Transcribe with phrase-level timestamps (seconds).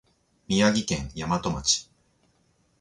[0.47, 1.87] 宮城県大和町